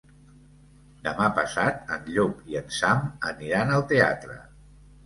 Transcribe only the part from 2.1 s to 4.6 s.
Llop i en Sam aniran al teatre.